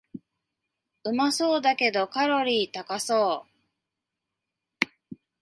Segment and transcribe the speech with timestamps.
[1.03, 3.45] うまそうだけどカロリー高そ
[4.81, 4.87] う